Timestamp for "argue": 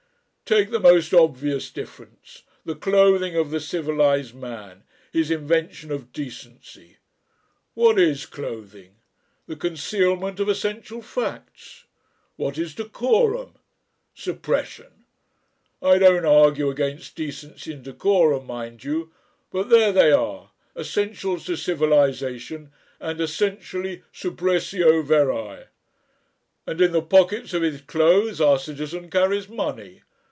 16.25-16.69